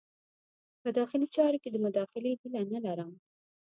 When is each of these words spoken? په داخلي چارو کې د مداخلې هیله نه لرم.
په 0.81 0.89
داخلي 0.97 1.27
چارو 1.35 1.57
کې 1.63 1.69
د 1.71 1.77
مداخلې 1.85 2.31
هیله 2.41 2.61
نه 2.73 2.79
لرم. 2.85 3.11